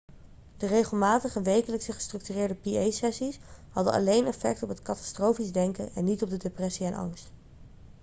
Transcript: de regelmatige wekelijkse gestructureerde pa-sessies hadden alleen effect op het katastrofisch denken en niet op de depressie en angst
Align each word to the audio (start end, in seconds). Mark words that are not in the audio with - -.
de 0.57 0.65
regelmatige 0.67 1.41
wekelijkse 1.41 1.91
gestructureerde 1.91 2.55
pa-sessies 2.55 3.39
hadden 3.69 3.93
alleen 3.93 4.25
effect 4.25 4.63
op 4.63 4.69
het 4.69 4.81
katastrofisch 4.81 5.51
denken 5.51 5.89
en 5.95 6.03
niet 6.03 6.21
op 6.23 6.29
de 6.29 6.37
depressie 6.37 6.85
en 6.85 6.93
angst 6.93 7.31